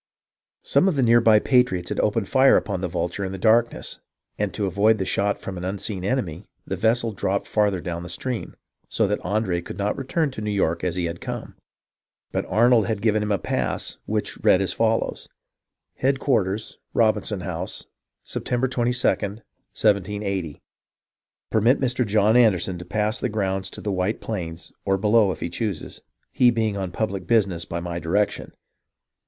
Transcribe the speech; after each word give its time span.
Some 0.63 0.87
of 0.87 0.95
the 0.95 1.03
near 1.03 1.21
by 1.21 1.37
patriots 1.37 1.89
had 1.89 1.99
opened 1.99 2.27
fire 2.27 2.57
upon 2.57 2.81
the 2.81 2.87
Vulture 2.87 3.23
in 3.23 3.31
the 3.31 3.37
darkness, 3.37 3.99
and 4.35 4.51
to 4.55 4.65
avoid 4.65 4.97
the 4.97 5.05
shot 5.05 5.37
from 5.37 5.59
an 5.59 5.63
unseen 5.63 6.03
enemy, 6.03 6.47
the 6.65 6.75
vessel 6.75 7.11
dropped 7.11 7.45
farther 7.45 7.79
down 7.79 8.01
the 8.01 8.09
stream, 8.09 8.55
so 8.89 9.05
that 9.05 9.19
Andre 9.23 9.61
could 9.61 9.77
not 9.77 9.95
return 9.95 10.31
to 10.31 10.41
New 10.41 10.49
York 10.49 10.83
as 10.83 10.95
he 10.95 11.05
had 11.05 11.21
come. 11.21 11.53
But 12.31 12.47
Arnold 12.47 12.87
had 12.87 13.03
given 13.03 13.21
him 13.21 13.31
a 13.31 13.37
pass 13.37 13.97
which 14.07 14.43
read 14.43 14.59
as 14.59 14.73
follows:— 14.73 15.29
HE.A.D 16.01 16.17
Qlarters 16.19 16.77
Robinson 16.95 17.41
House 17.41 17.85
Sep' 18.23 18.41
22* 18.43 18.75
1780 18.75 20.63
Permit 21.51 21.79
Mr. 21.79 22.03
John 22.07 22.35
Anderson 22.35 22.79
to 22.79 22.85
pass 22.85 23.19
the 23.19 23.29
grounds 23.29 23.69
to 23.69 23.81
the 23.81 23.91
White 23.91 24.19
Plains 24.19 24.71
or 24.83 24.97
below 24.97 25.31
if 25.31 25.41
He 25.41 25.49
chooses. 25.51 26.01
He 26.31 26.49
being 26.49 26.75
on 26.75 26.89
public 26.91 27.27
Business 27.27 27.65
by 27.65 27.79
my 27.79 27.99
Direction. 27.99 28.55